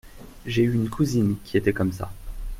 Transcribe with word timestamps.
J’ai 0.47 0.63
eu 0.63 0.73
une 0.73 0.89
cousine 0.89 1.35
qui 1.45 1.57
était 1.57 1.73
comme 1.73 1.91
ça. 1.91 2.11